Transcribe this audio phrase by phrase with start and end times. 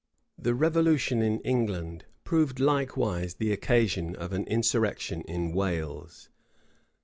[0.35, 6.27] The revolution in England proved likewise the occasion of an insurrection in Wales.